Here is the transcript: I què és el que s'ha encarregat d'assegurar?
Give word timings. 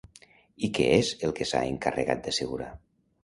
I 0.67 0.69
què 0.77 0.85
és 0.93 1.11
el 1.27 1.35
que 1.41 1.47
s'ha 1.51 1.61
encarregat 1.73 2.25
d'assegurar? 2.29 2.73